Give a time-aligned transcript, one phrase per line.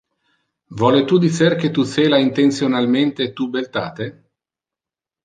[0.81, 4.09] Vole tu dicer que tu cela intentionalmente tu beltate?